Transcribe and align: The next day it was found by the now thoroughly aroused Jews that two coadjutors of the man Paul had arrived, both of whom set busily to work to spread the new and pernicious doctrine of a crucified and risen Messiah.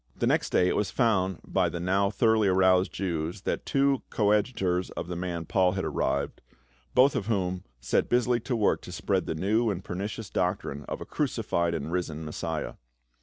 The 0.17 0.25
next 0.25 0.49
day 0.49 0.67
it 0.67 0.75
was 0.75 0.89
found 0.89 1.41
by 1.45 1.69
the 1.69 1.79
now 1.79 2.09
thoroughly 2.09 2.47
aroused 2.47 2.91
Jews 2.91 3.41
that 3.41 3.67
two 3.67 4.01
coadjutors 4.09 4.89
of 4.97 5.07
the 5.07 5.15
man 5.15 5.45
Paul 5.45 5.73
had 5.73 5.85
arrived, 5.85 6.41
both 6.95 7.15
of 7.15 7.27
whom 7.27 7.65
set 7.79 8.09
busily 8.09 8.39
to 8.39 8.55
work 8.55 8.81
to 8.81 8.91
spread 8.91 9.27
the 9.27 9.35
new 9.35 9.69
and 9.69 9.83
pernicious 9.83 10.31
doctrine 10.31 10.85
of 10.85 11.01
a 11.01 11.05
crucified 11.05 11.75
and 11.75 11.91
risen 11.91 12.25
Messiah. 12.25 12.77